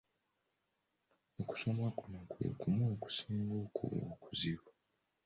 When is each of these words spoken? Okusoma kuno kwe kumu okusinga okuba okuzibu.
Okusoma 1.41 1.85
kuno 1.97 2.19
kwe 2.29 2.45
kumu 2.59 2.83
okusinga 2.93 3.53
okuba 3.65 3.97
okuzibu. 4.13 4.69